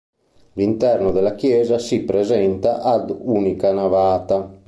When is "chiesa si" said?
1.35-2.01